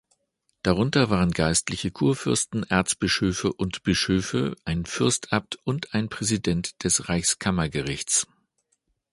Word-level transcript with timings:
Darunter 0.63 1.11
waren 1.11 1.29
geistliche 1.29 1.91
Kurfürsten, 1.91 2.63
Erzbischöfe 2.63 3.53
und 3.53 3.83
Bischöfe, 3.83 4.55
ein 4.65 4.87
Fürstabt 4.87 5.57
und 5.63 5.93
ein 5.93 6.09
Präsident 6.09 6.83
des 6.83 7.07
Reichskammergerichts. 7.07 8.25